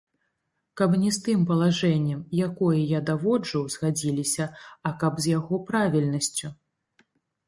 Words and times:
Каб 0.79 0.91
не 1.01 1.09
з 1.15 1.19
тым 1.25 1.41
палажэннем, 1.49 2.23
якое 2.47 2.79
я 2.97 3.01
даводжу, 3.09 3.61
згадзіліся, 3.73 4.47
а 4.91 4.93
каб 5.05 5.21
з 5.27 5.35
яго 5.35 5.61
правільнасцю. 5.69 6.47